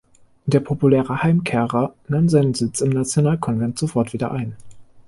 [0.47, 4.55] Der populäre Heimkehrer nahm seinen Sitz im Nationalkonvent sofort wieder ein.